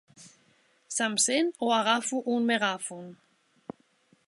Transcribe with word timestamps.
Se'm 0.95 1.15
sent 1.25 1.51
o 1.65 1.67
agafo 1.81 2.23
un 2.37 2.49
megàfon? 2.53 3.05